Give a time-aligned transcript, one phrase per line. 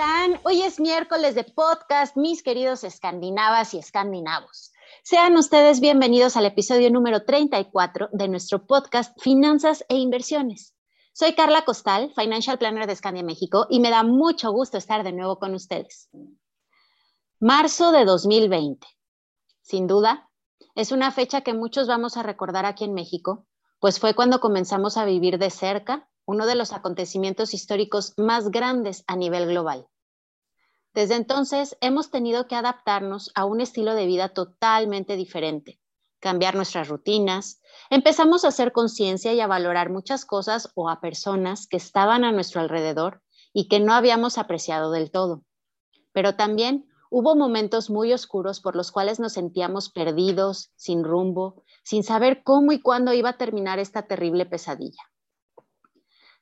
[0.00, 0.40] ¿Cómo están?
[0.44, 4.72] Hoy es miércoles de podcast, mis queridos escandinavas y escandinavos.
[5.02, 10.74] Sean ustedes bienvenidos al episodio número 34 de nuestro podcast Finanzas e Inversiones.
[11.12, 15.12] Soy Carla Costal, Financial Planner de Scandia México, y me da mucho gusto estar de
[15.12, 16.08] nuevo con ustedes.
[17.38, 18.86] Marzo de 2020.
[19.60, 20.30] Sin duda,
[20.76, 23.46] es una fecha que muchos vamos a recordar aquí en México,
[23.80, 29.02] pues fue cuando comenzamos a vivir de cerca uno de los acontecimientos históricos más grandes
[29.08, 29.89] a nivel global.
[30.92, 35.80] Desde entonces hemos tenido que adaptarnos a un estilo de vida totalmente diferente,
[36.18, 37.60] cambiar nuestras rutinas,
[37.90, 42.32] empezamos a hacer conciencia y a valorar muchas cosas o a personas que estaban a
[42.32, 45.44] nuestro alrededor y que no habíamos apreciado del todo.
[46.12, 52.02] Pero también hubo momentos muy oscuros por los cuales nos sentíamos perdidos, sin rumbo, sin
[52.02, 55.02] saber cómo y cuándo iba a terminar esta terrible pesadilla.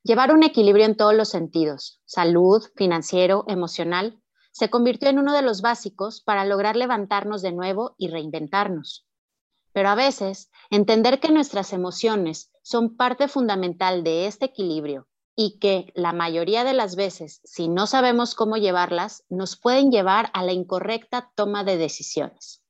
[0.02, 4.22] Llevar un equilibrio en todos los sentidos, salud, financiero, emocional,
[4.58, 9.06] se convirtió en uno de los básicos para lograr levantarnos de nuevo y reinventarnos.
[9.72, 15.92] Pero a veces, entender que nuestras emociones son parte fundamental de este equilibrio y que
[15.94, 20.50] la mayoría de las veces, si no sabemos cómo llevarlas, nos pueden llevar a la
[20.50, 22.60] incorrecta toma de decisiones.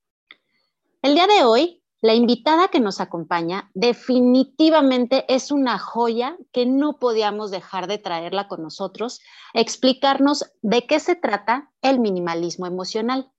[1.01, 6.99] El día de hoy la invitada que nos acompaña definitivamente es una joya que no
[6.99, 9.21] podíamos dejar de traerla con nosotros,
[9.53, 13.33] explicarnos de qué se trata el minimalismo emocional.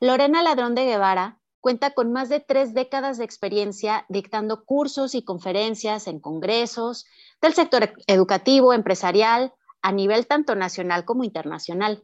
[0.00, 5.22] Lorena Ladrón de Guevara cuenta con más de tres décadas de experiencia dictando cursos y
[5.22, 7.06] conferencias en congresos
[7.40, 12.02] del sector educativo, empresarial, a nivel tanto nacional como internacional.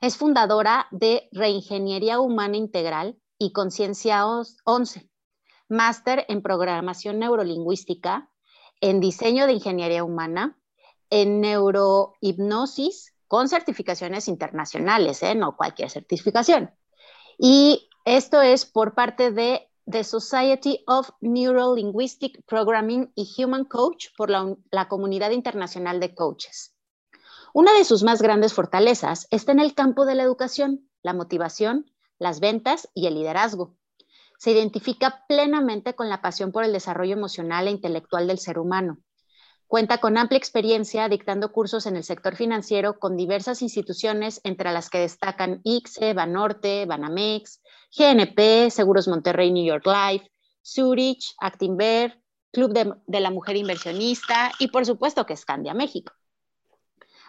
[0.00, 5.10] Es fundadora de Reingeniería Humana Integral, y Conciencia 11,
[5.70, 8.30] máster en programación neurolingüística,
[8.82, 10.58] en diseño de ingeniería humana,
[11.08, 15.34] en neurohipnosis con certificaciones internacionales, ¿eh?
[15.34, 16.70] no cualquier certificación.
[17.38, 24.28] Y esto es por parte de The Society of Neurolinguistic Programming y Human Coach por
[24.28, 26.74] la, la comunidad internacional de coaches.
[27.54, 31.90] Una de sus más grandes fortalezas está en el campo de la educación, la motivación
[32.20, 33.74] las ventas y el liderazgo.
[34.38, 38.98] Se identifica plenamente con la pasión por el desarrollo emocional e intelectual del ser humano.
[39.66, 44.90] Cuenta con amplia experiencia dictando cursos en el sector financiero con diversas instituciones, entre las
[44.90, 47.62] que destacan ICSE, Banorte, Banamex,
[47.96, 50.30] GNP, Seguros Monterrey New York Life,
[50.64, 52.20] Zurich, Actinver,
[52.52, 56.12] Club de, de la Mujer Inversionista y por supuesto que Scandia México.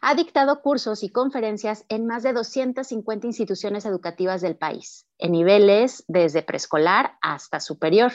[0.03, 6.03] Ha dictado cursos y conferencias en más de 250 instituciones educativas del país, en niveles
[6.07, 8.11] desde preescolar hasta superior.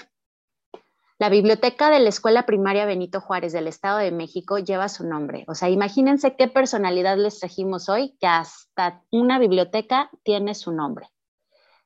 [1.18, 5.44] La biblioteca de la Escuela Primaria Benito Juárez del Estado de México lleva su nombre.
[5.46, 11.08] O sea, imagínense qué personalidad les trajimos hoy, que hasta una biblioteca tiene su nombre.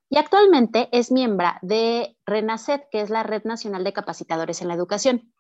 [0.09, 4.75] Y actualmente es miembro de RENACET, que es la Red Nacional de Capacitadores en la
[4.75, 5.32] Educación.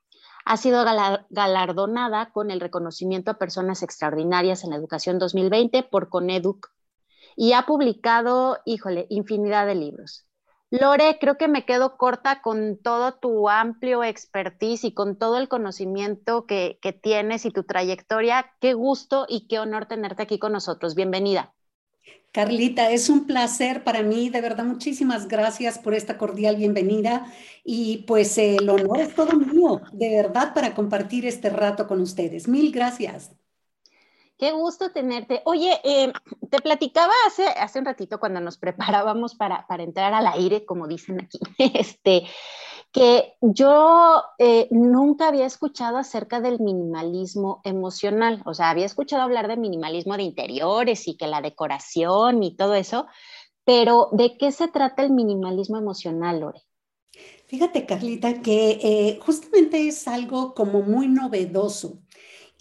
[0.44, 0.84] Ha sido
[1.30, 6.70] galardonada con el reconocimiento a personas extraordinarias en la educación 2020 por Coneduc
[7.36, 10.26] y ha publicado, híjole, infinidad de libros.
[10.70, 15.48] Lore, creo que me quedo corta con todo tu amplio expertise y con todo el
[15.48, 18.52] conocimiento que, que, tienes y tu trayectoria.
[18.60, 20.94] Qué gusto y qué honor tenerte aquí con nosotros.
[20.94, 21.52] Bienvenida.
[22.32, 27.26] Carlita, es un placer para mí, de verdad, muchísimas gracias por esta cordial bienvenida
[27.64, 32.46] y pues el honor es todo mío, de verdad, para compartir este rato con ustedes.
[32.46, 33.32] Mil gracias.
[34.38, 35.42] Qué gusto tenerte.
[35.44, 36.12] Oye, eh,
[36.50, 41.40] te platicaba hace, un ratito cuando nos preparábamos para entrar al aire, como dicen aquí,
[41.74, 42.22] este,
[42.92, 48.42] que yo eh, nunca había escuchado acerca del minimalismo emocional.
[48.44, 52.74] O sea, había escuchado hablar de minimalismo de interiores y que la decoración y todo
[52.74, 53.06] eso,
[53.64, 56.62] pero ¿de qué se trata el minimalismo emocional, Lore?
[57.46, 61.98] Fíjate, Carlita, que eh, justamente es algo como muy novedoso.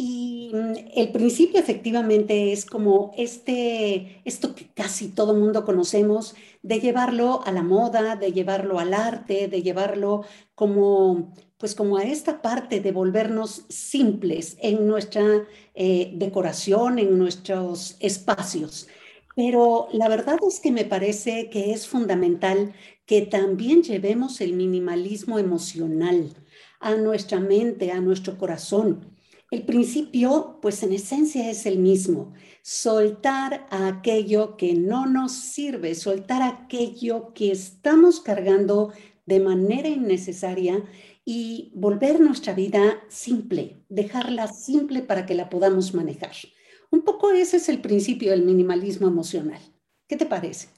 [0.02, 6.80] Y mm, el principio efectivamente es como este, esto que casi todo mundo conocemos, de
[6.80, 10.24] llevarlo a la moda, de llevarlo al arte, de llevarlo
[10.56, 17.98] como, pues como a esta parte de volvernos simples en nuestra eh, decoración, en nuestros
[18.00, 18.88] espacios.
[19.36, 22.74] Pero la verdad es que me parece que es fundamental
[23.06, 26.34] que también llevemos el minimalismo emocional
[26.80, 29.19] a nuestra mente, a nuestro corazón.
[29.52, 36.44] El principio, pues en esencia es el mismo, soltar aquello que no nos sirve, soltar
[36.44, 38.94] aquello que estamos cargando
[39.26, 40.84] de manera innecesaria
[41.26, 46.34] y volver nuestra vida simple, dejarla simple para que la podamos manejar.
[46.92, 49.62] Un poco ese es el principio del minimalismo emocional.
[50.08, 50.70] ¿Qué te parece?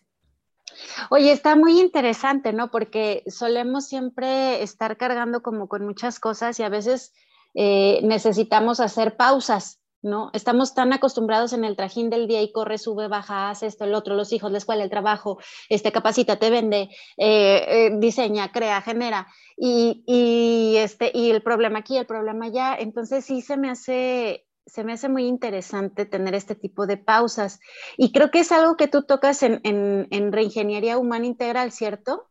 [1.10, 2.72] Oye, está muy interesante, ¿no?
[2.72, 7.14] Porque solemos siempre estar cargando como con muchas cosas y a veces
[7.54, 10.32] eh, necesitamos hacer pausas, ¿no?
[10.34, 13.94] Estamos tan acostumbrados en el trajín del día y corre, sube, baja, hace esto, el
[13.94, 15.40] otro, los hijos, la escuela, el trabajo,
[15.70, 19.28] este, capacita, te vende, eh, eh, diseña, crea, genera.
[19.58, 22.76] Y, y, este, y el problema aquí, el problema allá.
[22.80, 27.60] Entonces sí se me hace se me hace muy interesante tener este tipo de pausas.
[27.98, 32.30] Y creo que es algo que tú tocas en, en, reingeniería humana integral, ¿cierto?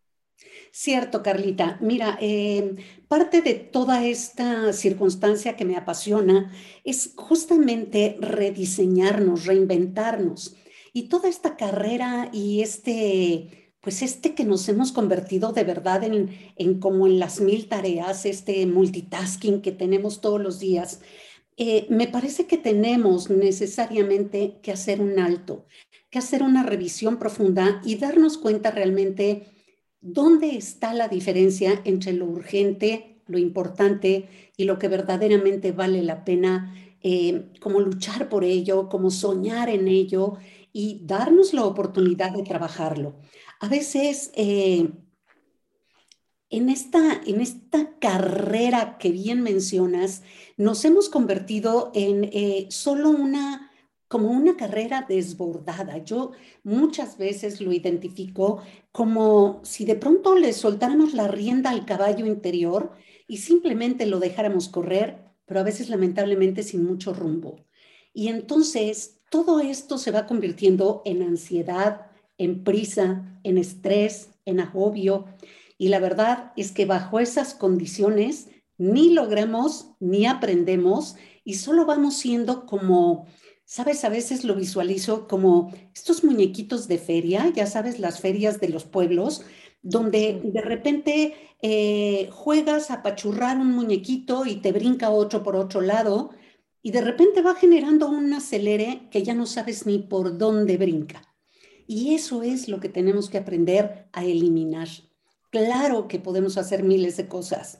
[0.72, 1.78] Cierto, Carlita.
[1.80, 2.76] Mira, eh,
[3.08, 6.52] parte de toda esta circunstancia que me apasiona
[6.84, 10.56] es justamente rediseñarnos, reinventarnos.
[10.92, 16.30] Y toda esta carrera y este, pues este que nos hemos convertido de verdad en,
[16.56, 21.00] en como en las mil tareas, este multitasking que tenemos todos los días,
[21.56, 25.66] eh, me parece que tenemos necesariamente que hacer un alto,
[26.10, 29.46] que hacer una revisión profunda y darnos cuenta realmente
[30.00, 36.24] dónde está la diferencia entre lo urgente, lo importante y lo que verdaderamente vale la
[36.24, 40.34] pena, eh, como luchar por ello, como soñar en ello
[40.72, 43.16] y darnos la oportunidad de trabajarlo.
[43.60, 44.30] A veces...
[44.34, 44.90] Eh,
[46.50, 50.22] en esta, en esta carrera que bien mencionas,
[50.56, 53.69] nos hemos convertido en eh, solo una,
[54.10, 55.98] como una carrera desbordada.
[55.98, 56.32] Yo
[56.64, 58.60] muchas veces lo identifico
[58.90, 62.90] como si de pronto le soltáramos la rienda al caballo interior
[63.28, 67.64] y simplemente lo dejáramos correr, pero a veces lamentablemente sin mucho rumbo.
[68.12, 75.26] Y entonces todo esto se va convirtiendo en ansiedad, en prisa, en estrés, en agobio.
[75.78, 81.14] Y la verdad es que bajo esas condiciones ni logramos ni aprendemos
[81.44, 83.28] y solo vamos siendo como,
[83.70, 88.68] sabes, a veces lo visualizo como estos muñequitos de feria, ya sabes, las ferias de
[88.68, 89.44] los pueblos,
[89.80, 95.82] donde de repente eh, juegas a pachurrar un muñequito y te brinca otro por otro
[95.82, 96.30] lado
[96.82, 101.22] y de repente va generando un acelere que ya no sabes ni por dónde brinca.
[101.86, 104.88] Y eso es lo que tenemos que aprender a eliminar.
[105.52, 107.78] Claro que podemos hacer miles de cosas,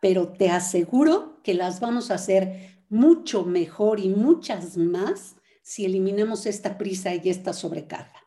[0.00, 6.44] pero te aseguro que las vamos a hacer mucho mejor y muchas más si eliminamos
[6.44, 8.22] esta prisa y esta sobrecarga.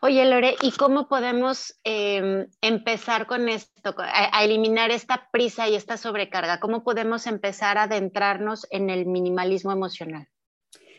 [0.00, 5.96] Oye, Lore, ¿y cómo podemos em, empezar con esto, a, eliminar esta prisa y esta
[5.96, 6.60] sobrecarga?
[6.60, 10.28] ¿Cómo podemos empezar a adentrarnos en el minimalismo emocional?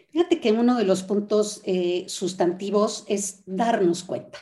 [0.09, 4.39] Fíjate que uno de los puntos eh, sustantivos es darnos cuenta.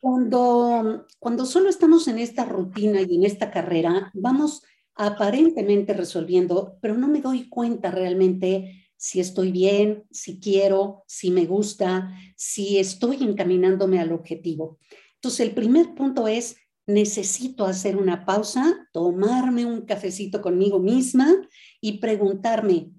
[0.00, 4.62] Cuando, cuando solo estamos en esta rutina y en esta carrera, vamos
[4.98, 11.46] aparentemente resolviendo, pero no me doy cuenta realmente si estoy bien, si quiero, si me
[11.46, 14.78] gusta, si estoy encaminándome al objetivo.
[15.14, 21.34] Entonces, el primer punto es, necesito hacer una pausa, tomarme un cafecito conmigo misma
[21.80, 22.90] y preguntarme,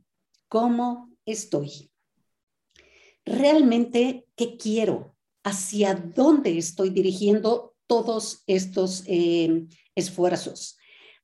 [0.48, 1.92] ¿cómo estoy?
[3.26, 5.16] ¿Realmente qué quiero?
[5.44, 10.78] hacia dónde estoy dirigiendo todos estos eh, esfuerzos.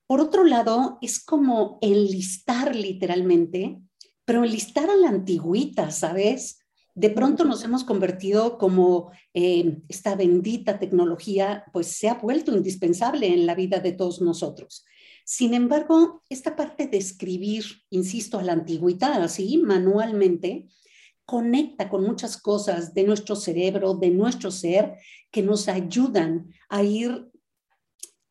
[0.08, 3.80] Por otro lado, es como enlistar literalmente,
[4.24, 6.60] pero enlistar a la antigüita, ¿sabes?
[6.94, 13.28] De pronto nos hemos convertido como eh, esta bendita tecnología, pues se ha vuelto indispensable
[13.28, 14.86] en la vida de todos nosotros.
[15.26, 20.68] Sin embargo, esta parte de escribir, insisto, a la antigüita, así manualmente,
[21.26, 24.98] conecta con muchas cosas de nuestro cerebro, de nuestro ser,
[25.32, 27.32] que nos ayudan a ir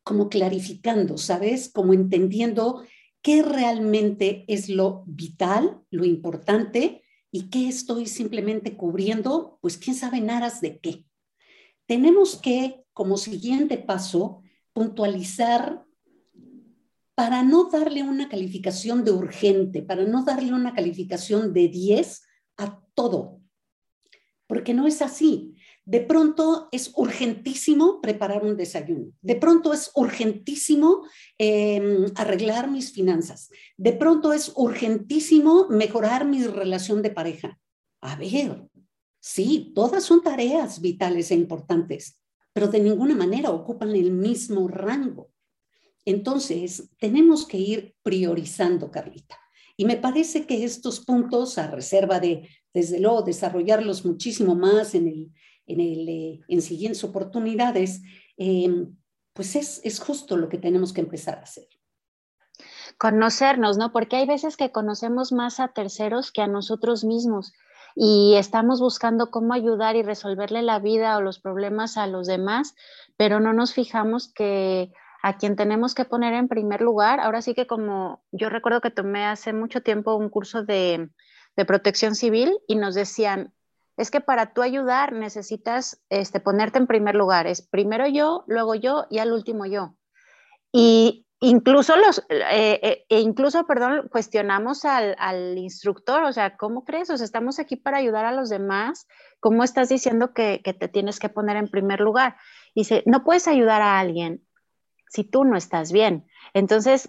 [0.04, 1.70] como clarificando, ¿sabes?
[1.73, 2.84] Como entendiendo
[3.23, 10.18] qué realmente es lo vital, lo importante y qué estoy simplemente cubriendo, pues quién sabe
[10.18, 11.06] en aras de qué.
[11.87, 14.42] Tenemos que, como siguiente paso,
[14.73, 15.84] puntualizar
[17.14, 22.23] para no darle una calificación de urgente, para no darle una calificación de 10
[22.58, 23.40] a todo,
[24.46, 25.53] porque no es así.
[25.86, 29.12] De pronto es urgentísimo preparar un desayuno.
[29.20, 31.02] De pronto es urgentísimo
[31.36, 33.50] em, arreglar mis finanzas.
[33.76, 37.58] De pronto es urgentísimo mejorar mi relación de pareja.
[38.00, 38.66] A ver,
[39.26, 42.20] Sí, todas son tareas vitales e importantes,
[42.52, 45.30] pero de ninguna manera ocupan el mismo rango.
[46.04, 49.40] Entonces, tenemos que ir priorizando, Carlita.
[49.78, 55.08] Y me parece que estos puntos, a reserva de, desde luego, desarrollarlos muchísimo más en,
[55.08, 55.32] el,
[55.66, 58.02] en, el, eh, en siguientes oportunidades,
[58.37, 58.87] eh,
[59.33, 61.68] pues es, es justo lo que tenemos que empezar a hacer
[62.99, 63.92] conocernos, ¿no?
[63.92, 67.52] Porque hay veces que conocemos más a terceros que a nosotros mismos
[67.94, 72.75] y estamos buscando cómo ayudar y resolverle la vida o los problemas a los demás,
[73.16, 74.92] pero no nos fijamos que
[75.23, 78.90] a quien tenemos que poner en primer lugar, ahora sí que como yo recuerdo que
[78.90, 81.09] tomé hace mucho tiempo un curso de,
[81.56, 83.54] de protección civil y nos decían,
[83.96, 87.46] es que para tú ayudar necesitas este, ponerte en primer lugar.
[87.46, 89.94] Es primero yo, luego yo y al último yo.
[90.72, 96.84] Y incluso los, eh, eh, e incluso, perdón, cuestionamos al, al, instructor, o sea, ¿cómo
[96.84, 97.10] crees?
[97.10, 99.06] O sea, estamos aquí para ayudar a los demás.
[99.38, 102.36] ¿Cómo estás diciendo que, que te tienes que poner en primer lugar?
[102.74, 104.44] Dice, no puedes ayudar a alguien
[105.08, 106.26] si tú no estás bien.
[106.54, 107.08] Entonces,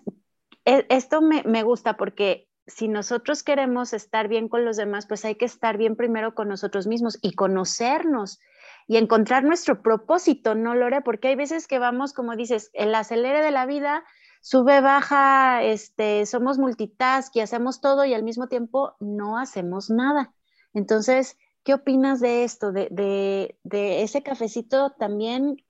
[0.65, 5.23] e, esto me, me gusta porque si nosotros queremos estar bien con los demás, pues
[5.25, 8.39] hay que estar bien primero con nosotros mismos y conocernos
[8.87, 11.01] y encontrar nuestro propósito, ¿no, Lore?
[11.01, 14.03] Porque hay veces que vamos, como dices, el acelere de la vida,
[14.41, 20.33] sube, baja, este, somos multitask y hacemos todo y al mismo tiempo no hacemos nada.
[20.73, 25.63] Entonces, ¿qué opinas de esto, de, de, de ese cafecito también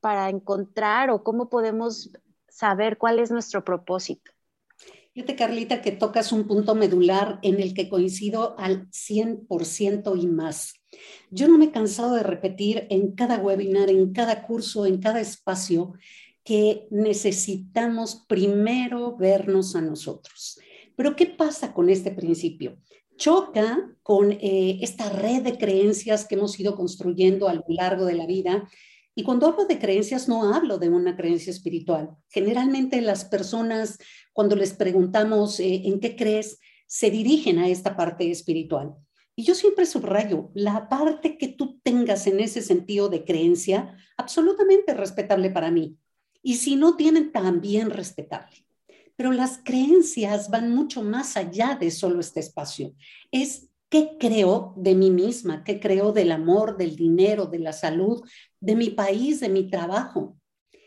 [0.00, 2.10] para encontrar o cómo podemos
[2.48, 4.30] saber cuál es nuestro propósito?
[5.12, 10.74] Fíjate, Carlita, que tocas un punto medular en el que coincido al 100% y más.
[11.30, 15.20] Yo no me he cansado de repetir en cada webinar, en cada curso, en cada
[15.20, 15.94] espacio,
[16.44, 20.60] que necesitamos primero vernos a nosotros.
[20.94, 22.78] Pero ¿qué pasa con este principio?
[23.16, 28.14] Choca con eh, esta red de creencias que hemos ido construyendo a lo largo de
[28.14, 28.68] la vida
[29.14, 32.16] y cuando hablo de creencias, no hablo de una creencia espiritual.
[32.28, 33.98] Generalmente las personas,
[34.32, 38.94] cuando les preguntamos eh, en qué crees, se dirigen a esta parte espiritual.
[39.34, 44.94] Y yo siempre subrayo, la parte que tú tengas en ese sentido de creencia, absolutamente
[44.94, 45.96] respetable para mí.
[46.42, 48.64] Y si no tienen, también respetable.
[49.16, 52.94] Pero las creencias van mucho más allá de solo este espacio.
[53.30, 55.64] Es ¿Qué creo de mí misma?
[55.64, 58.22] ¿Qué creo del amor, del dinero, de la salud,
[58.60, 60.36] de mi país, de mi trabajo?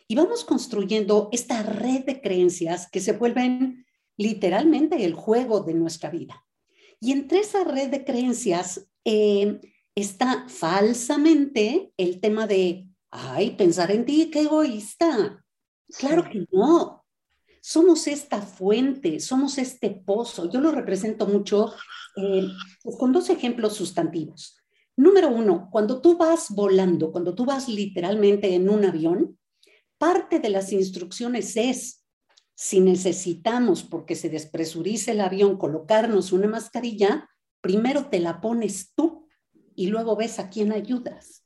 [0.08, 3.86] Y vamos construyendo esta red de creencias que se vuelven
[4.18, 6.46] literalmente el juego de nuestra vida.
[7.00, 9.60] Y entre esa red de creencias eh,
[9.96, 15.44] está falsamente el tema de, ay, pensar en ti, qué egoísta.
[15.98, 17.04] Claro que no,
[17.62, 20.50] somos esta fuente, somos este pozo.
[20.50, 21.74] Yo lo represento mucho
[22.16, 22.48] eh,
[22.84, 24.63] pues, con dos ejemplos sustantivos.
[24.96, 29.40] Número uno, cuando tú vas volando, cuando tú vas literalmente en un avión,
[29.98, 32.06] parte de las instrucciones es,
[32.56, 37.28] si necesitamos, porque se despresurice el avión, colocarnos una mascarilla,
[37.62, 39.28] primero te la pones tú
[39.76, 41.44] y luego ves a quién ayudas.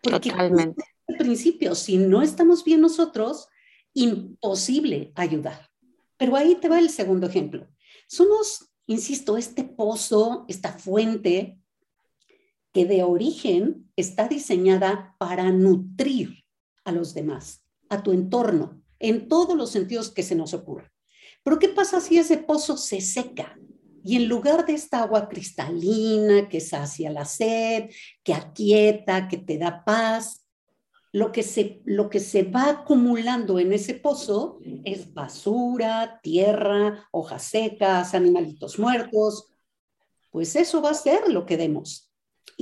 [0.00, 0.84] Porque Totalmente.
[1.08, 3.48] Al principio, si no estamos bien nosotros,
[3.92, 5.68] imposible ayudar.
[6.16, 7.68] Pero ahí te va el segundo ejemplo.
[8.06, 11.61] Somos, insisto, este pozo, esta fuente
[12.72, 16.44] que de origen está diseñada para nutrir
[16.84, 20.92] a los demás, a tu entorno, en todos los sentidos que se nos ocurra.
[21.44, 23.58] Pero ¿qué pasa si ese pozo se seca?
[24.04, 27.90] Y en lugar de esta agua cristalina que sacia la sed,
[28.22, 30.42] que aquieta, que te da paz,
[31.12, 37.44] lo que, se, lo que se va acumulando en ese pozo es basura, tierra, hojas
[37.44, 39.52] secas, animalitos muertos.
[40.30, 42.11] Pues eso va a ser lo que demos.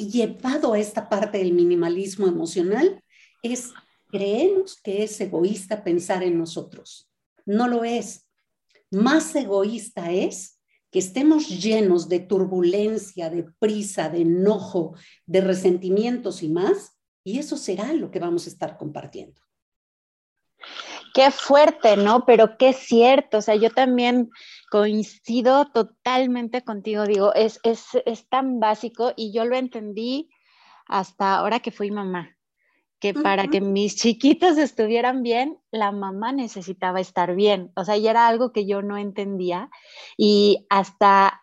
[0.00, 3.04] Y llevado a esta parte del minimalismo emocional,
[3.42, 3.70] es
[4.08, 7.10] creemos que es egoísta pensar en nosotros.
[7.44, 8.26] No lo es.
[8.90, 10.58] Más egoísta es
[10.90, 14.94] que estemos llenos de turbulencia, de prisa, de enojo,
[15.26, 19.42] de resentimientos y más, y eso será lo que vamos a estar compartiendo.
[21.14, 22.24] Qué fuerte, ¿no?
[22.24, 23.38] Pero qué cierto.
[23.38, 24.30] O sea, yo también
[24.70, 27.06] coincido totalmente contigo.
[27.06, 30.30] Digo, es, es, es tan básico y yo lo entendí
[30.86, 32.36] hasta ahora que fui mamá
[33.00, 37.72] que para que mis chiquitos estuvieran bien, la mamá necesitaba estar bien.
[37.74, 39.70] O sea, y era algo que yo no entendía.
[40.18, 41.42] Y hasta,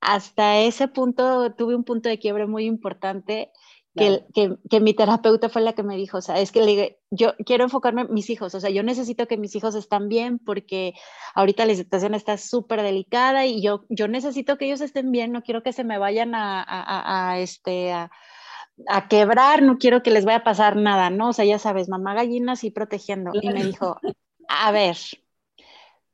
[0.00, 3.52] hasta ese punto tuve un punto de quiebre muy importante
[3.98, 7.34] que, mi terapeuta fue la que me dijo, o sea, es que le dije, yo
[7.44, 10.94] quiero enfocarme en mis hijos, o sea, yo necesito que mis hijos estén bien porque
[11.34, 15.42] ahorita la situación está súper delicada y yo, yo necesito que ellos estén bien, no
[15.42, 18.10] quiero que se me vayan a, a, este, a,
[18.88, 21.30] a, quebrar, no quiero que les vaya a pasar nada, ¿no?
[21.30, 23.32] O sea, ya sabes, mamá gallina así protegiendo.
[23.34, 24.00] Y me dijo,
[24.48, 24.96] a ver,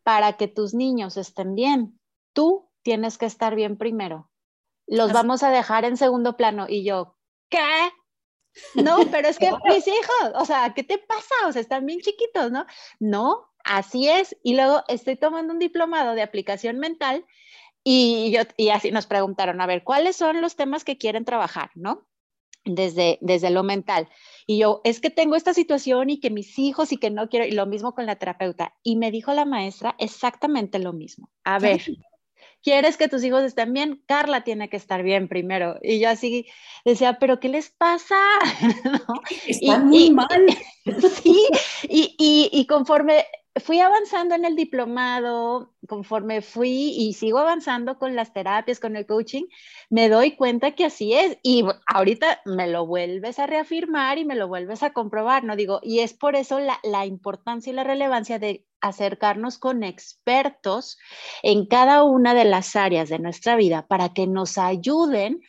[0.02, 1.98] para que tus niños estén bien,
[2.32, 4.30] tú tienes que estar bien primero.
[4.86, 6.66] Los vamos a dejar en segundo plano.
[6.68, 7.13] Y yo,
[7.54, 8.82] ¿qué?
[8.82, 11.34] No, pero es que mis hijos, o sea, ¿qué te pasa?
[11.46, 12.66] O sea, están bien chiquitos, ¿no?
[13.00, 14.36] No, así es.
[14.42, 17.24] Y luego estoy tomando un diplomado de aplicación mental
[17.82, 21.70] y, yo, y así nos preguntaron, a ver, ¿cuáles son los temas que quieren trabajar,
[21.74, 22.06] no?
[22.64, 24.08] Desde, desde lo mental.
[24.46, 27.44] Y yo, es que tengo esta situación y que mis hijos y que no quiero,
[27.44, 28.74] y lo mismo con la terapeuta.
[28.82, 31.28] Y me dijo la maestra exactamente lo mismo.
[31.44, 31.82] A ver,
[32.64, 34.02] ¿Quieres que tus hijos estén bien?
[34.06, 35.76] Carla tiene que estar bien primero.
[35.82, 36.46] Y yo así
[36.82, 38.16] decía, ¿pero qué les pasa?
[39.46, 40.46] Están muy mal.
[41.22, 41.46] sí,
[41.82, 42.16] y,
[42.50, 43.26] y conforme
[43.62, 49.06] fui avanzando en el diplomado, conforme fui y sigo avanzando con las terapias, con el
[49.06, 49.44] coaching,
[49.90, 51.38] me doy cuenta que así es.
[51.42, 55.54] Y ahorita me lo vuelves a reafirmar y me lo vuelves a comprobar, ¿no?
[55.54, 60.98] Digo, y es por eso la, la importancia y la relevancia de acercarnos con expertos
[61.42, 65.40] en cada una de las áreas de nuestra vida para que nos ayuden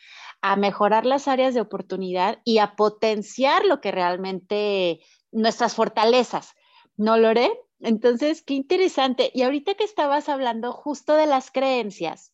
[0.42, 5.00] a mejorar las áreas de oportunidad y a potenciar lo que realmente
[5.32, 6.54] nuestras fortalezas.
[6.96, 7.50] ¿No, Lore?
[7.80, 9.30] Entonces, qué interesante.
[9.34, 12.32] Y ahorita que estabas hablando justo de las creencias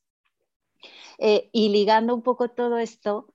[1.19, 3.33] eh, y ligando un poco todo esto,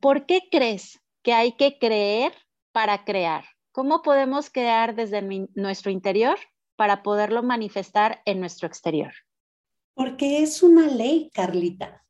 [0.00, 2.32] ¿por qué crees que hay que creer
[2.72, 3.44] para crear?
[3.72, 5.22] ¿Cómo podemos crear desde
[5.54, 6.38] nuestro interior
[6.76, 9.12] para poderlo manifestar en nuestro exterior?
[9.94, 12.04] Porque es una ley, Carlita.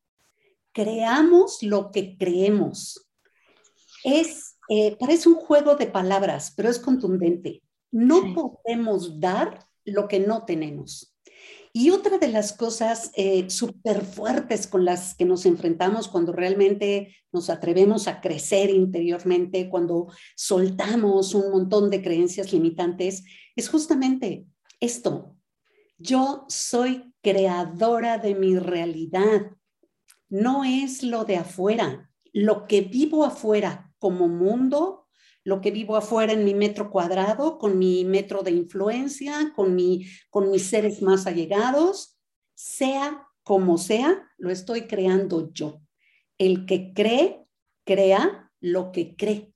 [0.72, 3.08] Creamos lo que creemos.
[4.04, 7.62] Es, eh, parece un juego de palabras, pero es contundente.
[7.90, 11.14] No podemos dar lo que no tenemos.
[11.73, 17.14] Y otra de las cosas eh, súper fuertes con las que nos enfrentamos cuando realmente
[17.30, 24.47] nos atrevemos a crecer interiormente, cuando soltamos un montón de creencias limitantes, es justamente
[24.80, 25.36] esto.
[25.99, 29.52] Yo soy creadora de mi realidad.
[30.28, 32.10] No es lo de afuera.
[32.32, 34.98] Lo que vivo afuera como mundo
[35.49, 40.04] lo que vivo afuera en mi metro cuadrado, con mi metro de influencia, con, mi,
[40.28, 42.19] con mis seres más allegados,
[42.54, 45.80] sea como sea, lo estoy creando yo.
[46.37, 47.47] El que cree,
[47.87, 49.54] crea lo que cree.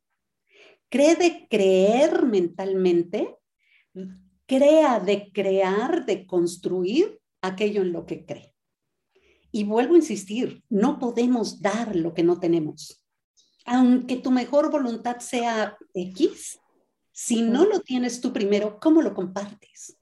[0.88, 3.36] Cree de creer mentalmente,
[4.46, 8.54] crea de crear, de construir aquello en lo que cree.
[9.50, 13.01] Y vuelvo a insistir, no podemos dar lo que no tenemos
[13.66, 16.58] aunque tu mejor voluntad sea X,
[17.12, 19.98] si no lo tienes tú primero, ¿cómo lo compartes?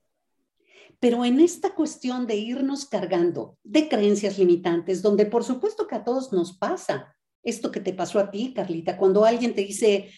[0.99, 6.05] Pero en esta cuestión de irnos cargando de creencias limitantes, donde por supuesto que a
[6.05, 10.11] todos nos pasa esto que te pasó a ti, Carlita, cuando alguien te dice,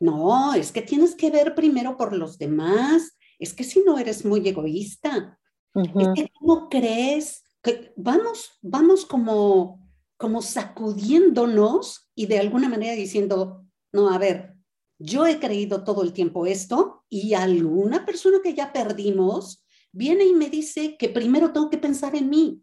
[0.00, 4.24] no, es que tienes que ver primero por los demás, es que si no eres
[4.24, 5.38] muy egoísta,
[5.74, 13.64] es que cómo crees que vamos, vamos como como sacudiéndonos y de alguna manera diciendo,
[13.92, 14.56] no, a ver,
[14.98, 20.32] yo he creído todo el tiempo esto y alguna persona que ya perdimos viene y
[20.32, 22.60] me dice que primero tengo que pensar en mí,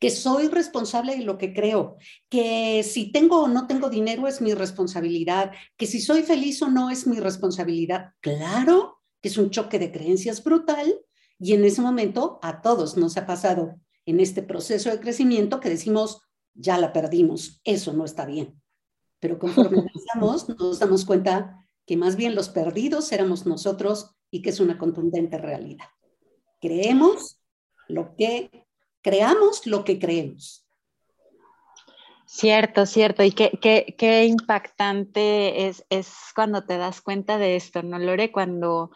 [0.00, 4.40] que soy responsable de lo que creo, que si tengo o no tengo dinero es
[4.40, 8.10] mi responsabilidad, que si soy feliz o no es mi responsabilidad.
[8.18, 10.92] Claro que es un choque de creencias brutal
[11.38, 15.68] y en ese momento a todos nos ha pasado en este proceso de crecimiento que
[15.68, 16.22] decimos,
[16.54, 18.60] ya la perdimos, eso no está bien.
[19.20, 19.78] Pero conforme
[20.14, 24.78] avanzamos, nos damos cuenta que más bien los perdidos éramos nosotros y que es una
[24.78, 25.86] contundente realidad.
[26.60, 27.38] Creemos
[27.88, 28.66] lo que
[29.02, 30.66] creamos, lo que creemos.
[32.24, 33.22] Cierto, cierto.
[33.22, 38.32] Y qué, qué, qué impactante es, es, cuando te das cuenta de esto, ¿no, Lore?
[38.32, 38.90] Cuando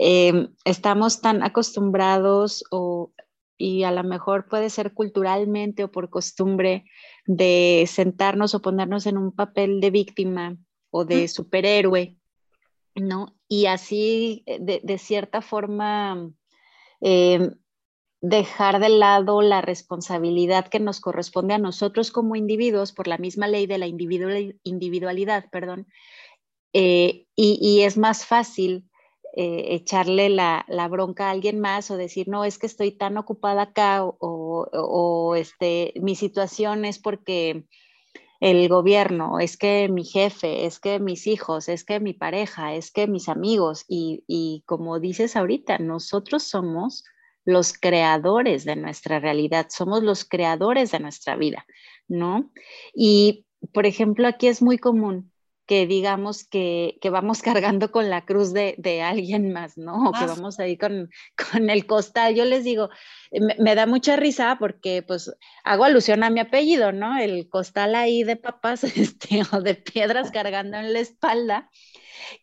[0.00, 3.12] eh, estamos tan acostumbrados o
[3.56, 6.84] y a lo mejor puede ser culturalmente o por costumbre
[7.26, 10.56] de sentarnos o ponernos en un papel de víctima
[10.90, 12.16] o de superhéroe,
[12.94, 13.36] ¿no?
[13.48, 16.30] Y así, eh, de, cierta forma,
[17.00, 17.50] eh,
[18.20, 23.48] dejar de lado la responsabilidad que nos corresponde a nosotros como individuos por la misma
[23.48, 25.86] ley de la individualidad, perdón,
[26.72, 28.88] eh, y, y, es más fácil
[29.36, 33.62] eh, echarle la, bronca a alguien más o decir, no, es que estoy tan ocupada
[33.62, 37.64] acá o, este, mi situación es porque
[38.38, 42.92] el gobierno, es que mi jefe, es que mis hijos, es que mi pareja, es
[42.92, 43.84] que mis amigos.
[43.88, 47.02] Y, y como dices ahorita, nosotros somos
[47.44, 51.66] los creadores de nuestra realidad, somos los creadores de nuestra vida,
[52.06, 52.52] ¿no?
[52.94, 55.32] Y, por ejemplo, aquí es muy común
[55.66, 60.08] que digamos que, vamos cargando con la cruz de, alguien más, ¿no?
[60.08, 61.10] O que ah, vamos ahí con,
[61.52, 62.34] con, el costal.
[62.34, 62.90] Yo les digo,
[63.58, 67.18] me, da mucha risa porque pues hago alusión a mi apellido, ¿no?
[67.18, 71.70] El costal ahí de papas este, o de piedras cargando en la espalda,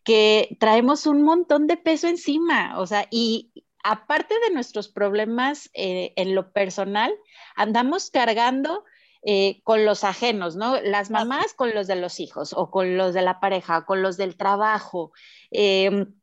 [0.04, 3.52] que traemos un montón de peso encima, o sea, y
[3.84, 7.12] aparte de nuestros problemas eh, en lo personal,
[7.56, 8.84] andamos cargando
[9.24, 10.82] eh, con los ajenos, ¿no?
[10.82, 14.02] Las mamás con los de los hijos o con los de la pareja, o con
[14.02, 15.12] los del trabajo,
[15.52, 16.14] em,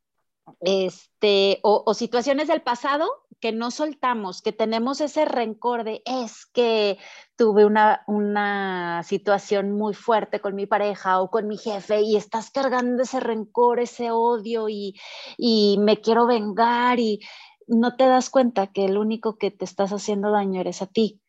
[0.60, 3.08] este, o, situaciones del pasado
[3.40, 6.98] que no soltamos, que tenemos ese rencor de es que
[7.36, 12.50] tuve una, una situación muy fuerte con mi pareja o con mi jefe y estás
[12.50, 14.98] cargando ese rencor, ese odio y,
[15.36, 17.20] y me quiero vengar y
[17.68, 21.20] no te das cuenta que el único que te estás haciendo daño eres a ti.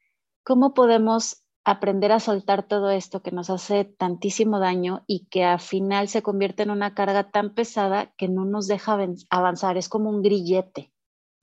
[0.43, 5.59] ¿Cómo podemos aprender a soltar todo esto que nos hace tantísimo daño y que al
[5.59, 8.97] final se convierte en una carga tan pesada que no nos deja
[9.29, 10.91] avanzar, es como un grillete.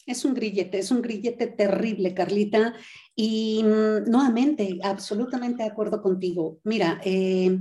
[0.06, 2.74] Es un grillete, es un grillete terrible, Carlita.
[3.14, 6.60] Y mm, nuevamente, absolutamente de acuerdo contigo.
[6.62, 7.58] Mira, eh,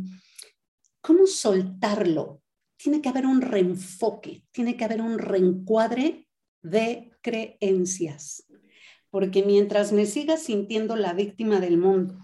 [1.02, 2.42] ¿cómo soltarlo?
[2.78, 6.28] Tiene que haber un reenfoque, tiene que haber un reencuadre
[6.62, 8.46] de creencias.
[9.10, 12.20] Porque mientras me siga sintiendo la víctima del mundo,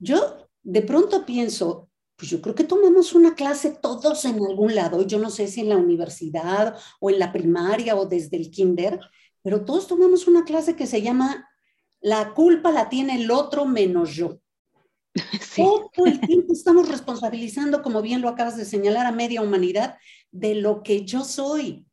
[0.00, 5.06] yo de pronto pienso, pues yo creo que tomamos una clase todos en algún lado,
[5.06, 8.98] yo no sé si en la universidad o en la primaria o desde el kinder,
[9.42, 11.48] pero todos tomamos una clase que se llama
[12.00, 14.40] La culpa la tiene el otro menos yo.
[15.56, 19.98] Todo el tiempo estamos responsabilizando, como bien lo acabas de señalar, a media humanidad
[20.30, 21.86] de lo que yo soy.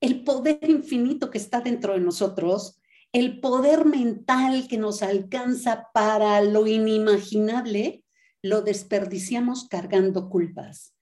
[0.00, 2.77] El poder infinito que está dentro de nosotros
[3.12, 8.04] el poder mental que nos alcanza para lo inimaginable,
[8.42, 10.94] lo desperdiciamos cargando culpas.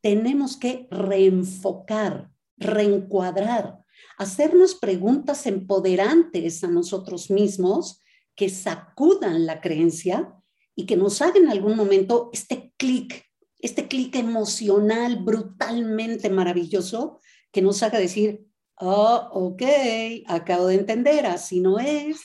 [0.00, 3.78] Tenemos que reenfocar, reencuadrar,
[4.18, 8.00] hacernos preguntas empoderantes a nosotros mismos
[8.34, 10.34] que sacudan la creencia
[10.74, 13.24] y que nos hagan en algún momento este clic,
[13.58, 17.20] este clic emocional brutalmente maravilloso
[17.52, 18.46] que nos haga decir,
[18.82, 19.62] oh, ok,
[20.26, 22.20] acabo de entender, así no es.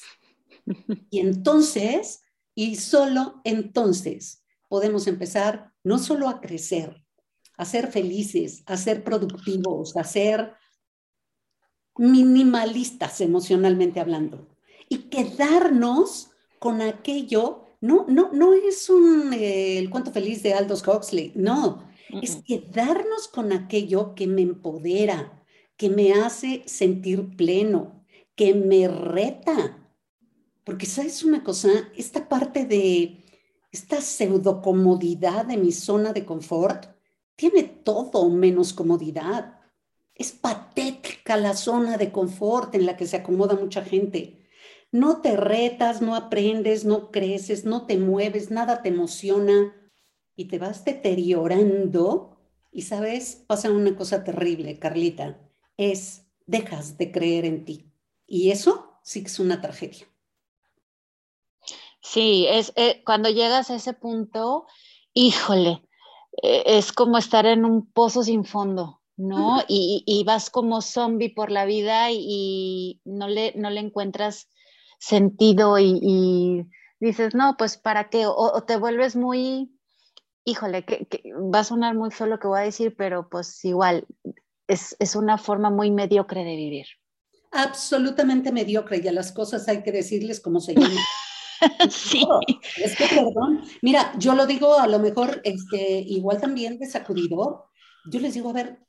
[1.10, 7.06] Y entonces, y solo entonces, podemos empezar no solo a crecer,
[7.58, 10.56] a ser felices, a ser productivos, a ser
[11.98, 14.48] minimalistas emocionalmente hablando
[14.89, 20.86] y quedarnos con aquello, no, no, no es un, eh, el cuento feliz de Aldous
[20.86, 21.88] Huxley, no,
[22.22, 25.43] es quedarnos con aquello que me empodera,
[25.78, 28.04] que me hace sentir pleno,
[28.36, 29.94] que me reta.
[30.63, 33.24] Porque sabes una cosa, esta parte de
[33.72, 36.88] esta pseudocomodidad de mi zona de confort
[37.36, 39.60] tiene todo menos comodidad.
[40.16, 44.48] Es patética la zona de confort en la que se acomoda mucha gente.
[44.92, 49.76] No te retas, no aprendes, no creces, no te mueves, nada te emociona
[50.36, 52.40] y te vas deteriorando.
[52.72, 55.47] Y sabes, pasa una cosa terrible, Carlita
[55.78, 57.92] es dejas de creer en ti.
[58.26, 60.08] Y eso sí que es una tragedia.
[62.02, 64.66] Sí, es eh, cuando llegas a ese punto,
[65.13, 65.84] híjole,
[66.42, 69.63] eh, es como estar en un pozo sin fondo, ¿no?
[69.68, 74.48] y, vas como zombie por la vida y, no, le, no le encuentras
[75.00, 76.66] sentido y,
[77.00, 79.72] dices, no, pues para qué, o, te vuelves muy,
[80.46, 81.08] híjole, que,
[81.54, 84.06] va a sonar muy feo lo que voy a decir, pero pues igual,
[84.68, 86.86] es, una forma muy mediocre de vivir.
[87.52, 90.92] Absolutamente mediocre y a las cosas hay que decirles cómo se llaman.
[91.90, 92.26] sí.
[92.84, 97.70] es que, perdón, mira, yo lo digo a lo mejor este, igual también de sacudido.
[98.12, 98.80] Yo les digo, a ver,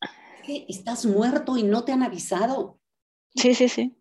[0.69, 2.81] estás muerto y no te han avisado.
[3.35, 3.95] Sí, sí, sí.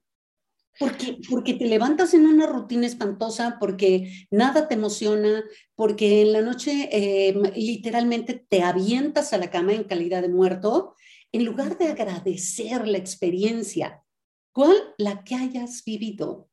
[0.80, 5.44] Porque, porque te levantas en una rutina espantosa, porque nada te emociona,
[5.76, 10.94] porque en la noche eh, literalmente te avientas a la cama en calidad de muerto
[11.32, 14.04] en lugar de agradecer la experiencia,
[14.52, 16.50] ¿cuál la que hayas vivido?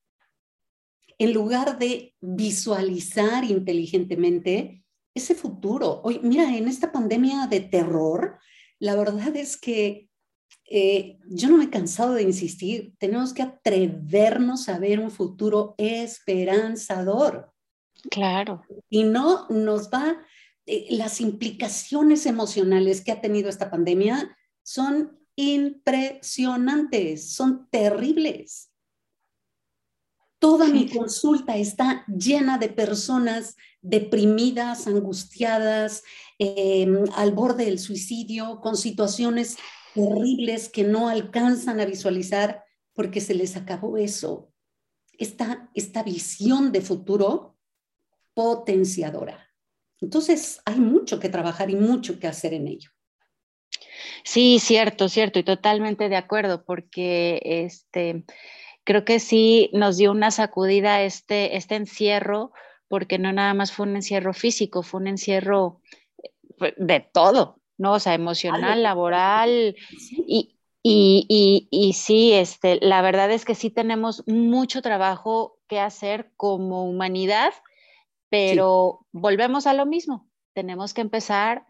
[1.19, 4.85] En lugar de visualizar inteligentemente
[5.15, 6.01] ese futuro.
[6.03, 8.39] Hoy, mira, en esta pandemia de terror,
[8.81, 10.09] la verdad es que
[10.69, 15.75] eh, yo no me he cansado de insistir, tenemos que atrevernos a ver un futuro
[15.79, 17.53] esperanzador.
[18.11, 18.63] Claro.
[18.91, 20.19] Y no nos va
[20.67, 28.72] eh, las implicaciones emocionales que ha tenido esta pandemia son impresionantes, son terribles.
[30.40, 36.03] Toda mi consulta está llena de personas deprimidas, angustiadas,
[36.38, 39.57] em, al borde del suicidio, con situaciones
[39.94, 44.53] terribles que no alcanzan a visualizar porque se les acabó eso,
[45.18, 47.57] esta, esta visión de futuro
[48.35, 49.48] potenciadora.
[50.00, 52.90] Entonces, hay mucho que trabajar y mucho que hacer en ello.
[54.22, 58.24] Sí, cierto, cierto, y totalmente de acuerdo, porque este,
[58.85, 62.53] creo que sí nos dio una sacudida este, este encierro,
[62.88, 65.81] porque no nada más fue un encierro físico, fue un encierro
[66.61, 67.94] eh, de todo, ¿no?
[67.94, 70.55] O sea, emocional, laboral, y,
[70.87, 76.85] y, y, sí, este, la verdad es que sí tenemos mucho trabajo que hacer como
[76.85, 77.55] humanidad,
[78.29, 81.64] pero volvemos a lo mismo, tenemos que empezar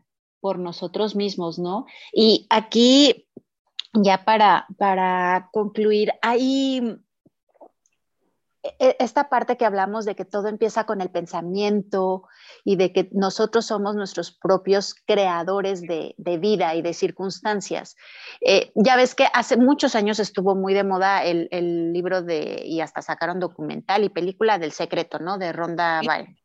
[0.44, 1.86] por nosotros mismos, ¿no?
[2.12, 3.26] Y aquí,
[3.94, 6.98] ya para, para concluir, hay
[8.78, 12.24] e, esta parte que hablamos de que todo empieza con el pensamiento
[12.62, 17.96] y de que nosotros somos nuestros propios creadores de, vida y de circunstancias.
[18.42, 21.48] Eh, ya ves que hace muchos años estuvo muy de moda el,
[21.94, 25.38] libro de, y hasta sacaron documental y película del secreto, ¿no?
[25.38, 26.36] De Ronda Byrne.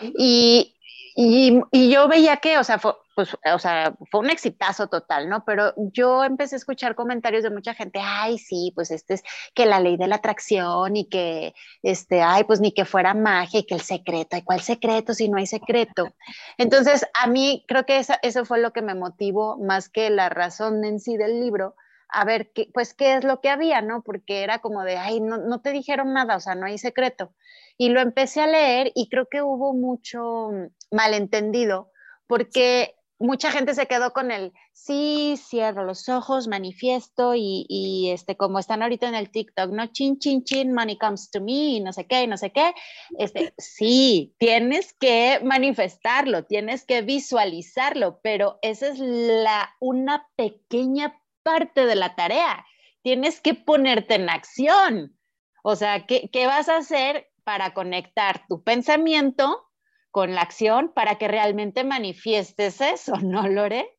[0.00, 0.74] Y,
[1.22, 5.44] y, yo veía que, o sea, fue, pues, o sea, fue un exitazo total, ¿no?
[5.44, 9.22] Pero yo empecé a escuchar comentarios de mucha gente, ay, sí, pues este es
[9.54, 11.52] que la ley de la atracción y que,
[11.82, 15.28] este, ay, pues ni que fuera magia y que el secreto, ¿y cuál secreto si
[15.28, 16.14] no hay secreto?
[16.56, 20.82] Entonces, a mí creo que eso fue lo que me motivó más que la razón
[20.84, 21.74] en sí del libro,
[22.12, 24.02] a ver, qué, pues, qué es lo que había, ¿no?
[24.02, 27.34] Porque era como de, ay, no, no te dijeron nada, o sea, no hay secreto.
[27.76, 30.50] Y lo empecé a leer y creo que hubo mucho
[30.90, 31.90] malentendido,
[32.26, 38.58] porque mucha gente se quedó con el, sí, cierro los ojos, manifiesto y, este, como
[38.58, 39.86] están ahorita en el TikTok, ¿no?
[39.88, 42.72] Chin, chin, chin, money comes to me, y no sé qué, y no sé qué.
[43.18, 51.86] Este, sí, tienes que manifestarlo, tienes que visualizarlo, pero esa es la, una pequeña parte
[51.86, 52.64] de la tarea.
[53.02, 55.18] Tienes que ponerte en acción.
[55.62, 59.70] O sea, ¿qué, qué vas a hacer para conectar tu pensamiento
[60.10, 63.96] con la acción para que realmente manifiestes eso, ¿no, Lore?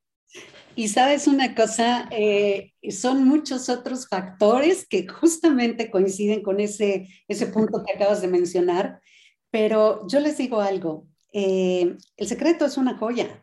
[0.75, 7.47] Y sabes una cosa, eh, son muchos otros factores que justamente coinciden con ese, ese
[7.47, 9.01] punto que acabas de mencionar,
[9.49, 13.40] pero yo les digo algo, eh, el secreto es una joya.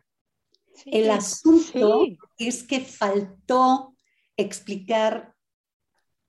[0.85, 2.05] El asunto
[2.37, 3.95] es que faltó
[4.37, 5.35] explicar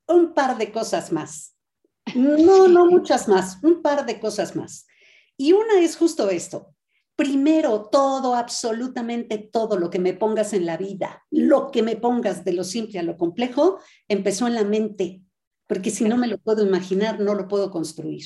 [0.08, 1.56] un par de cosas más.
[2.14, 4.86] No, no muchas más, un par de cosas más.
[5.36, 6.74] Y una es justo esto.
[7.16, 12.44] Primero, todo, absolutamente todo lo que me pongas en la vida, lo que me pongas
[12.44, 15.22] de lo simple a lo complejo, empezó en la mente,
[15.66, 18.24] porque si no me lo puedo imaginar, no lo puedo construir.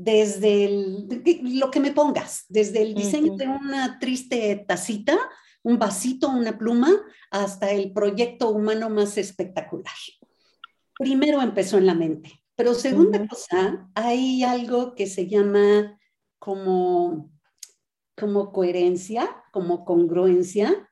[0.00, 0.68] Desde
[1.42, 5.18] lo que me pongas, desde el diseño de una triste tacita,
[5.64, 6.92] un vasito, una pluma,
[7.32, 9.92] hasta el proyecto humano más espectacular.
[10.96, 15.98] Primero empezó en la mente, pero segunda cosa, hay algo que se llama
[16.38, 17.32] como,
[18.16, 20.88] como coherencia, como congruencia,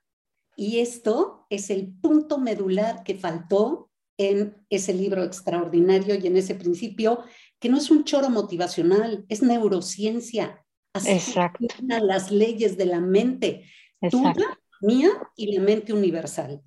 [0.56, 6.54] y esto es el punto medular que faltó en ese libro extraordinario y en ese
[6.54, 7.22] principio,
[7.58, 10.64] que no es un choro motivacional, es neurociencia.
[10.92, 11.66] Así Exacto.
[11.78, 13.64] las leyes de la mente,
[14.10, 16.62] tuya, mía y la mente universal.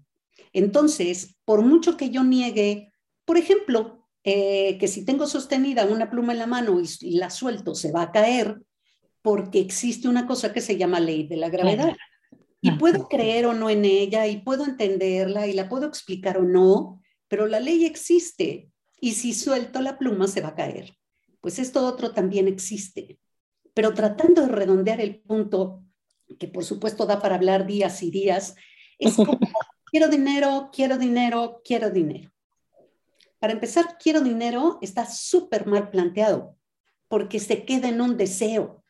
[0.53, 2.91] Entonces, por mucho que yo niegue,
[3.25, 7.75] por ejemplo, eh, que si tengo sostenida una pluma en la mano y la suelto,
[7.75, 8.61] se va a caer,
[9.21, 11.95] porque existe una cosa que se llama ley de la gravedad.
[12.61, 16.43] Y puedo creer o no en ella y puedo entenderla y la puedo explicar o
[16.43, 18.69] no, pero la ley existe
[19.01, 20.97] y si suelto la pluma se va a caer.
[21.41, 23.19] Pues esto otro también existe.
[23.73, 25.83] Pero tratando de redondear el punto,
[26.37, 28.55] que por supuesto da para hablar días y días,
[28.97, 29.39] es como,
[29.91, 32.31] quiero dinero, quiero dinero, quiero dinero.
[33.39, 36.57] Para empezar, quiero dinero está súper mal planteado,
[37.07, 38.83] porque se queda en un deseo.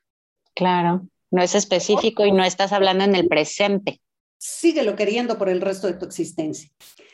[0.56, 4.02] Claro, no es específico y no estás hablando en el presente.
[4.40, 6.72] Síguelo queriendo por el resto de tu existencia.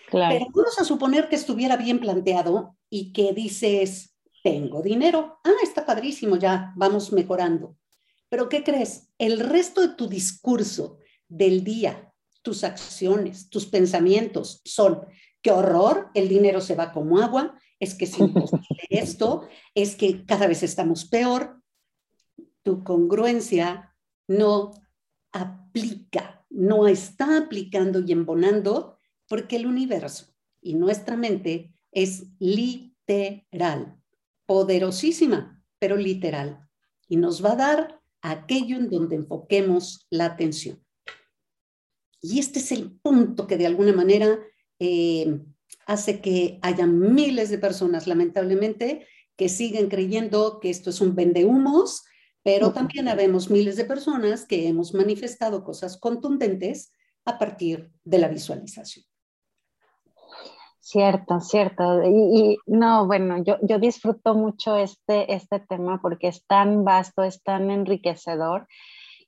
[0.09, 0.33] Claro.
[0.33, 5.39] Pero vamos a suponer que estuviera bien planteado y que dices, tengo dinero.
[5.43, 7.75] Ah, está padrísimo, ya vamos mejorando.
[8.29, 9.09] Pero ¿qué crees?
[9.17, 15.01] El resto de tu discurso del día, tus acciones, tus pensamientos son,
[15.41, 18.15] qué horror, el dinero se va como agua, es que es
[18.89, 21.61] esto, es que cada vez estamos peor,
[22.61, 23.95] tu congruencia
[24.27, 24.71] no
[25.31, 28.94] aplica, no está aplicando y embonando,
[29.27, 33.97] porque el universo y nuestra mente es literal,
[34.45, 36.67] poderosísima, pero literal,
[37.07, 40.83] y nos va a dar aquello en donde enfoquemos la atención.
[42.21, 44.39] Y este es el punto que de alguna manera
[44.79, 45.39] eh,
[45.85, 52.03] hace que haya miles de personas, lamentablemente, que siguen creyendo que esto es un vendehumos,
[52.41, 56.91] pero también habemos miles de personas que hemos manifestado cosas contundentes
[57.25, 59.05] a partir de la visualización.
[60.85, 62.03] Cierto, cierto.
[62.03, 67.41] Y, no, bueno, yo, yo disfruto mucho este, este tema porque es tan vasto, es
[67.41, 68.67] tan enriquecedor.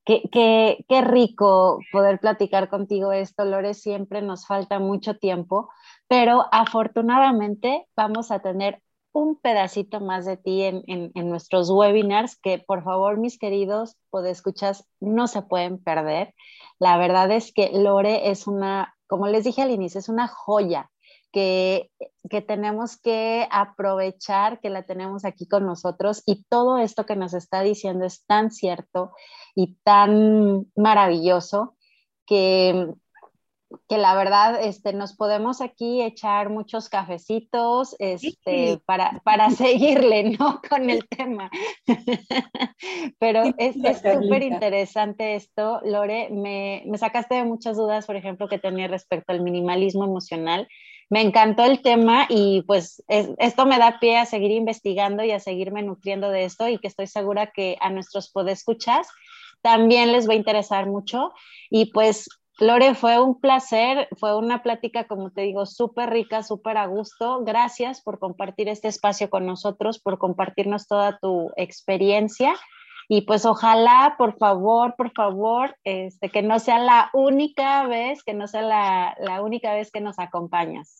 [0.05, 3.73] Qué, qué, qué rico poder platicar contigo esto, Lore.
[3.73, 5.67] Siempre nos falta mucho tiempo,
[6.07, 12.37] pero afortunadamente vamos a tener un pedacito más de ti en, en, en nuestros webinars
[12.39, 16.35] que por favor mis queridos podescuchas no se pueden perder.
[16.77, 20.91] La verdad es que Lore es una, como les dije al inicio, es una joya
[21.37, 21.91] que,
[22.31, 27.35] que, tenemos que aprovechar, que la tenemos aquí con nosotros y todo esto que nos
[27.35, 29.11] está diciendo es tan cierto
[29.53, 31.77] y tan maravilloso
[32.25, 32.87] que,
[33.87, 40.59] que la verdad este, nos podemos aquí echar muchos cafecitos este, para, para seguirle ¿no?
[40.67, 41.51] con el tema.
[43.19, 46.29] Pero es súper interesante esto, Lore.
[46.31, 50.67] Me, me sacaste de muchas dudas, por ejemplo, que tenía respecto al minimalismo emocional
[51.09, 55.39] me encantó el tema y pues esto me da pie a seguir investigando y a
[55.39, 59.07] seguirme nutriendo de esto y que estoy segura que a nuestros podescuchas
[59.61, 61.33] también les va a interesar mucho.
[61.69, 66.77] Y pues, Lore, fue un placer, fue una plática, como te digo, súper rica, súper
[66.77, 67.43] a gusto.
[67.43, 72.53] Gracias por compartir este espacio con nosotros, por compartirnos toda tu experiencia
[73.07, 78.33] y pues ojalá, por favor, por favor, este, que no sea la única vez, que
[78.33, 80.97] no sea la, la única vez que nos acompañas.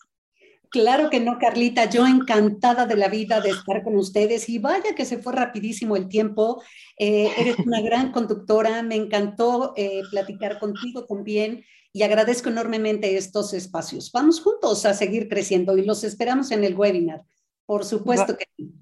[0.69, 1.89] Claro que no, Carlita.
[1.89, 5.95] Yo encantada de la vida de estar con ustedes y vaya que se fue rapidísimo
[5.95, 6.61] el tiempo.
[6.97, 8.83] Eh, eres una gran conductora.
[8.83, 14.11] Me encantó eh, platicar contigo también y agradezco enormemente estos espacios.
[14.11, 17.23] Vamos juntos a seguir creciendo y los esperamos en el webinar.
[17.65, 18.73] Por supuesto que sí.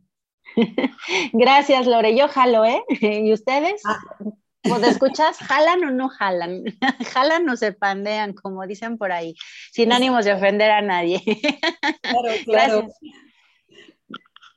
[1.34, 2.18] Gracias, Lore.
[2.18, 2.84] Yo jalo, ¿eh?
[3.02, 3.82] ¿Y ustedes?
[3.86, 4.00] Ah.
[4.68, 6.63] Pues escuchas, jalan o no jalan,
[7.13, 9.36] jalan o se pandean, como dicen por ahí,
[9.72, 11.22] sin ánimos de ofender a nadie.
[12.02, 12.82] Claro, claro.
[12.82, 13.00] Gracias.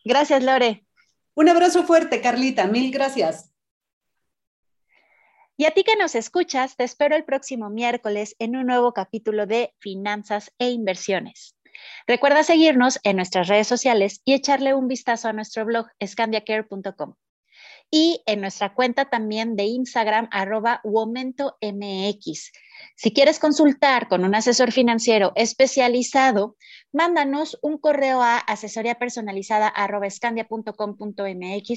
[0.04, 0.86] gracias, Lore.
[1.34, 3.52] Un abrazo fuerte, Carlita, mil gracias.
[5.56, 9.46] Y a ti que nos escuchas, te espero el próximo miércoles en un nuevo capítulo
[9.46, 11.56] de Finanzas e Inversiones.
[12.06, 17.14] Recuerda seguirnos en nuestras redes sociales y echarle un vistazo a nuestro blog scandiacare.com
[17.90, 20.82] y en nuestra cuenta también de Instagram, arroba.
[22.96, 26.56] Si quieres consultar con un asesor financiero especializado,
[26.92, 29.72] mándanos un correo a asesoría personalizada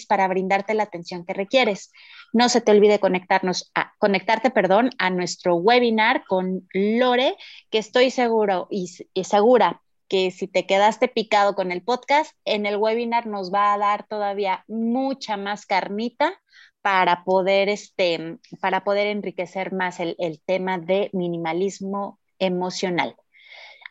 [0.07, 1.91] para brindarte la atención que requieres.
[2.33, 7.35] No se te olvide conectarnos a, conectarte perdón, a nuestro webinar con Lore,
[7.69, 8.87] que estoy seguro y
[9.23, 13.77] segura que si te quedaste picado con el podcast, en el webinar nos va a
[13.77, 16.33] dar todavía mucha más carnita
[16.81, 23.15] para poder, este, para poder enriquecer más el, el tema de minimalismo emocional.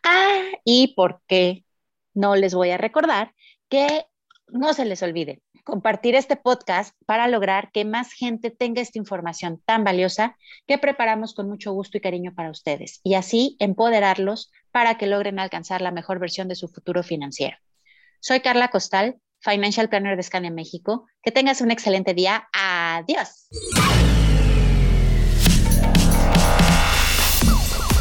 [0.04, 1.64] Ah, y por qué
[2.12, 3.35] no les voy a recordar
[3.70, 4.04] que
[4.53, 9.63] no se les olvide compartir este podcast para lograr que más gente tenga esta información
[9.65, 10.37] tan valiosa
[10.67, 15.39] que preparamos con mucho gusto y cariño para ustedes y así empoderarlos para que logren
[15.39, 17.57] alcanzar la mejor versión de su futuro financiero.
[18.21, 21.07] Soy Carla Costal, Financial Planner de Scania México.
[21.23, 22.49] Que tengas un excelente día.
[22.53, 23.49] Adiós.